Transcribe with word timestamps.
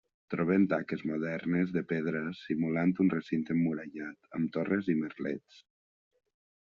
Trobem 0.33 0.63
tanques 0.69 1.03
modernes 1.09 1.73
de 1.75 1.83
pedra 1.91 2.23
simulant 2.39 2.95
un 3.05 3.13
recinte 3.17 3.57
emmurallat 3.59 4.35
amb 4.41 4.51
torres 4.57 4.91
i 4.95 5.01
merlets. 5.03 5.61